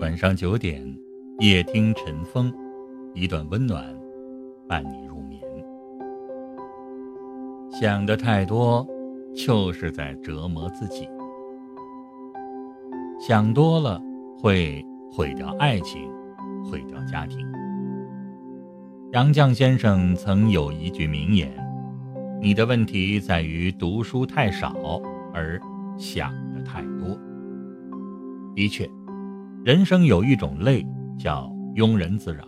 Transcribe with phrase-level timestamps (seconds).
[0.00, 0.82] 晚上九点，
[1.40, 2.50] 夜听晨风，
[3.12, 3.84] 一段温暖
[4.66, 5.38] 伴你入眠。
[7.70, 8.86] 想的太多，
[9.34, 11.06] 就是在折磨自己。
[13.20, 14.00] 想多了
[14.38, 14.82] 会
[15.12, 16.10] 毁掉爱情，
[16.64, 17.38] 毁掉家庭。
[19.12, 21.52] 杨绛先生曾有一句名言
[22.40, 24.74] ：“你的问题在于读书太少，
[25.34, 25.60] 而
[25.98, 27.20] 想的太多。”
[28.56, 28.90] 的确。
[29.62, 30.86] 人生有一种累，
[31.18, 32.44] 叫庸人自扰。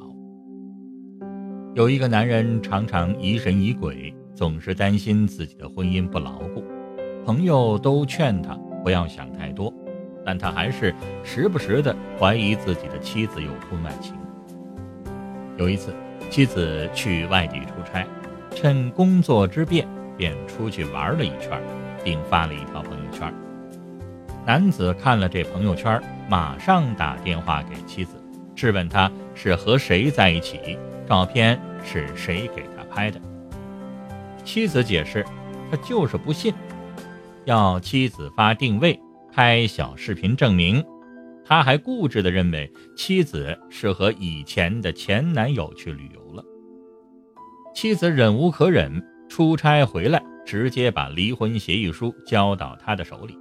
[1.74, 6.64] 有一个男人常常疑神疑鬼，总是担心自己的婚姻不牢固。
[7.22, 9.70] 朋友都劝他不要想太多，
[10.24, 14.14] 但他还是时不时的怀疑自己的妻子有婚外情。
[15.58, 15.92] 有一次，
[16.30, 18.06] 妻子去外地出差，
[18.52, 21.60] 趁工作之便便出去玩了一圈，
[22.02, 23.30] 并发了一条朋友圈。
[24.44, 28.16] 男子看了这朋友圈，马上打电话给妻子，
[28.56, 30.76] 质问他是和谁在一起，
[31.08, 33.20] 照片是谁给他拍的。
[34.44, 35.24] 妻子解释，
[35.70, 36.52] 他就是不信，
[37.44, 38.98] 要妻子发定位、
[39.32, 40.84] 拍小视频证明。
[41.44, 46.42] 他还固执地认为妻子是和以前的前男友去旅游了。
[47.74, 53.38] 妻子忍无可忍，出差回来，直接把离婚协议书交到他的手里。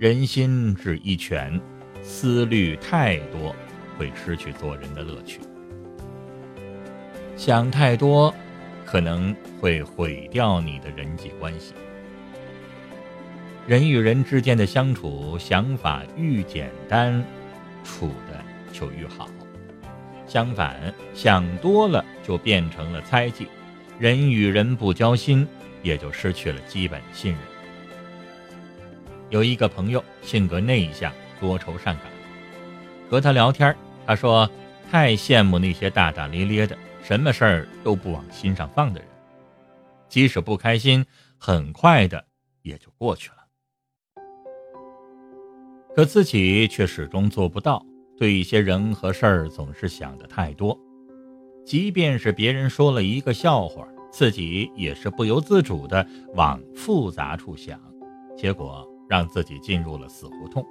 [0.00, 1.60] 人心只一拳，
[2.00, 3.54] 思虑太多
[3.98, 5.40] 会失去做人的乐趣。
[7.36, 8.34] 想太多，
[8.86, 11.74] 可能会毁掉你的人际关系。
[13.66, 17.22] 人与人之间的相处，想法愈简单，
[17.84, 18.42] 处的
[18.72, 19.28] 就愈好。
[20.26, 23.48] 相反，想多了就变成了猜忌，
[23.98, 25.46] 人与人不交心，
[25.82, 27.40] 也就失去了基本信任。
[29.30, 32.04] 有一个朋友性格内向，多愁善感。
[33.08, 33.74] 和他聊天，
[34.06, 34.48] 他说
[34.90, 39.08] 太羡慕那些大大咧咧的，什么事儿都不往心上放的人。
[40.08, 41.06] 即使不开心，
[41.38, 42.24] 很快的
[42.62, 43.36] 也就过去了。
[45.94, 47.84] 可自己却始终做不到，
[48.18, 50.76] 对一些人和事儿总是想的太多。
[51.64, 56.04] 即便是别人说了一个笑话，自己也是不由自主的
[56.34, 57.80] 往复杂处想，
[58.36, 58.84] 结果。
[59.10, 60.64] 让自己进入了死胡同。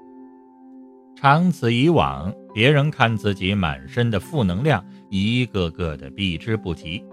[1.13, 7.03] 长此以往，别人看自己满身的负能量，一个个的避之不及。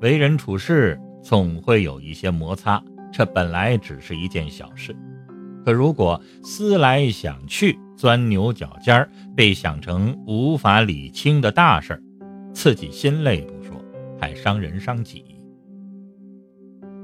[0.00, 2.80] 为人处事总会有一些摩擦，
[3.12, 4.94] 这本来只是一件小事，
[5.64, 12.02] 可如果思来想去，钻牛角尖儿，被想成无法理清的大事儿，
[12.52, 13.76] 自己心累不说，
[14.20, 15.24] 还伤人伤己。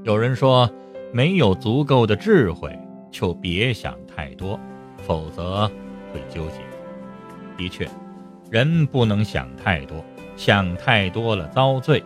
[0.03, 0.69] 有人说，
[1.11, 2.73] 没有足够的智慧。
[3.11, 4.59] 就别想太多，
[4.97, 5.67] 否则
[6.13, 6.59] 会纠结。
[7.57, 7.87] 的确，
[8.49, 10.03] 人不能想太多，
[10.35, 12.01] 想太多了遭罪；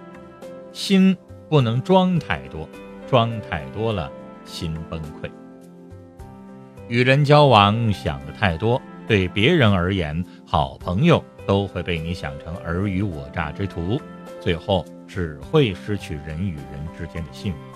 [0.72, 1.16] 心
[1.50, 2.68] 不能装太多，
[3.08, 4.12] 装太多了
[4.46, 5.30] 心崩溃。
[6.88, 14.02] 与人交往想的太多，对别人而言，好朋友都会被你想成尔虞我诈之徒，
[14.42, 17.73] 最后只会失去人与人之间的信任。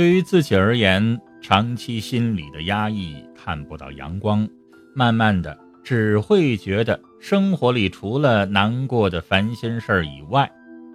[0.00, 4.48] 对于自己而言，长期心里的压抑看不到阳光，
[4.94, 10.50] 慢慢的只会觉得生活里除了难过的烦心事儿以外，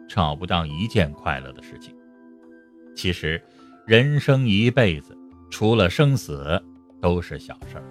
[0.09, 1.93] 找不到一件快乐的事情。
[2.95, 3.39] 其实，
[3.85, 5.15] 人生一辈子，
[5.51, 6.59] 除了生死，
[6.99, 7.83] 都是小事儿，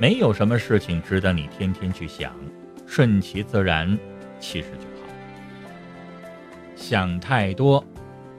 [0.00, 2.34] 没有什么事情值得你天天去想，
[2.86, 3.86] 顺其自然，
[4.40, 5.12] 其实就好。
[6.74, 7.84] 想太多，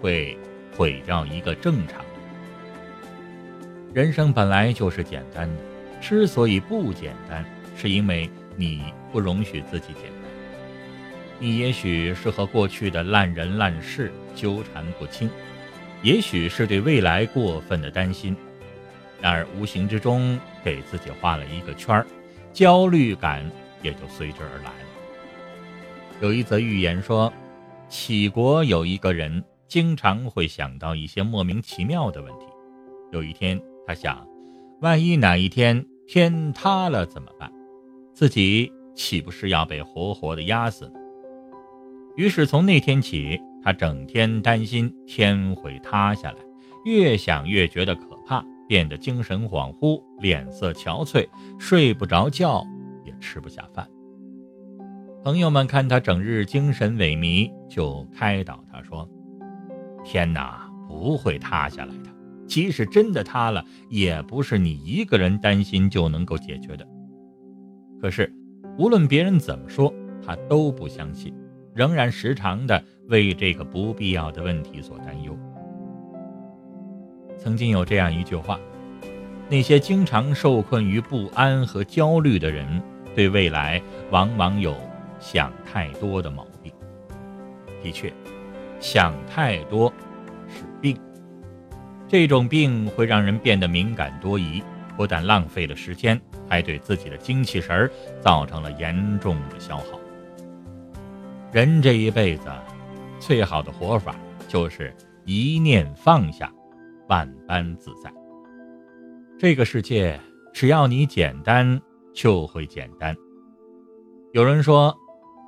[0.02, 0.36] 会。
[0.78, 2.06] 毁掉一个正常人。
[3.96, 5.56] 人生本来就是简单的，
[6.00, 7.44] 之所以不简单，
[7.76, 10.30] 是因为你不容许自己简单。
[11.40, 15.28] 你也许是和过去的烂人烂事纠缠不清，
[16.04, 18.36] 也许是对未来过分的担心，
[19.20, 22.06] 然而无形之中给自己画了一个圈儿，
[22.54, 23.44] 焦虑感
[23.82, 24.88] 也就随之而来了。
[26.22, 27.34] 有一则寓言说，
[27.90, 29.44] 杞国有一个人。
[29.68, 32.46] 经常会想到一些莫名其妙的问题。
[33.12, 34.26] 有一天，他想，
[34.82, 37.52] 万一哪一天天塌了怎么办？
[38.14, 40.92] 自己岂不是要被活活的压死？
[42.16, 46.38] 于是从那天起，他整天担心天会塌下来，
[46.86, 51.28] 越想越觉得可怕，变得精神恍惚，脸色憔悴，
[51.60, 52.66] 睡不着觉，
[53.06, 53.88] 也吃不下饭。
[55.24, 58.64] 朋友们看他整日精神萎靡，就开导。
[60.10, 62.10] 天哪，不会塌下来的，
[62.48, 66.88] 即使真的塌了，也不是你一个人担心就能够解决的。
[68.00, 68.34] 可是，
[68.78, 69.94] 无论别人怎么说，
[70.26, 71.36] 他都不相信，
[71.76, 75.38] 仍然时常的为这个不必要的问题所担忧。
[77.38, 78.58] 曾经有这样一句话：
[79.50, 82.82] 那些经常受困于不安和焦虑的人，
[83.14, 84.74] 对未来往往有
[85.20, 86.72] 想太多的毛病。
[87.84, 88.14] 的确，
[88.80, 89.92] 想太多
[90.48, 90.98] 是病。
[92.08, 94.64] 这种病会让人变得敏感多疑，
[94.96, 96.20] 不但浪费了时间，
[96.50, 97.92] 还对自己的精气神儿
[98.22, 100.00] 造成了严重的消耗。
[101.52, 102.50] 人这一辈子，
[103.20, 104.16] 最好的活法
[104.48, 104.94] 就是
[105.26, 106.52] 一念放下，
[107.08, 108.12] 万般自在。
[109.40, 110.20] 这个世界，
[110.54, 111.80] 只要你简单，
[112.14, 113.16] 就会简单。
[114.34, 114.96] 有人说，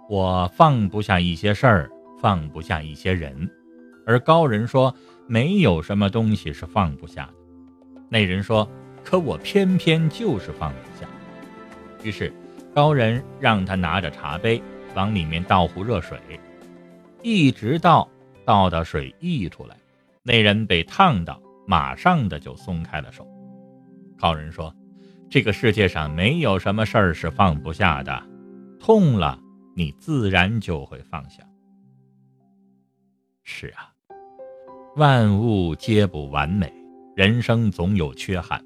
[0.09, 1.89] 我放不下一些事儿，
[2.21, 3.49] 放不下一些人，
[4.05, 4.93] 而高人说。
[5.31, 7.33] 没有什么东西是放不下的。
[8.09, 8.67] 那人说
[9.05, 11.07] ：“可我偏偏就是放不下。”
[12.01, 12.33] 于是，
[12.73, 14.59] 高人让他拿着茶杯
[14.95, 16.19] 往里面倒壶热水，
[17.21, 18.09] 一直到
[18.43, 19.77] 倒到水溢出来。
[20.23, 23.23] 那人被烫到，马上的就松开了手。
[24.17, 24.75] 高人说
[25.29, 28.19] ：“这个世界上没有什么事儿是放不下的，
[28.79, 29.39] 痛了
[29.75, 31.43] 你自然就会放下。”
[33.59, 33.91] 是啊。
[34.95, 36.71] 万物皆不完美，
[37.13, 38.63] 人生总有缺憾。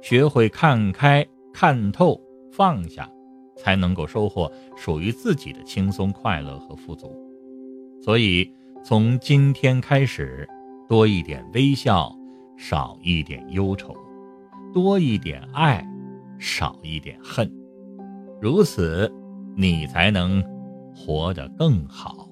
[0.00, 2.18] 学会看开、看透、
[2.50, 3.06] 放下，
[3.54, 7.14] 才能够收获属于自己的轻松、快乐和富足。
[8.02, 8.50] 所以，
[8.82, 10.48] 从今天开始，
[10.88, 12.10] 多一点微笑，
[12.56, 13.92] 少一点忧愁；
[14.72, 15.86] 多一点爱，
[16.38, 17.52] 少一点恨。
[18.40, 19.12] 如此，
[19.54, 20.42] 你才能
[20.94, 22.29] 活得更好。